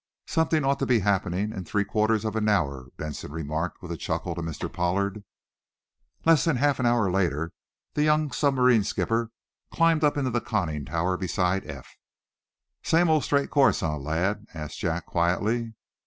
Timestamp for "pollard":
4.67-5.23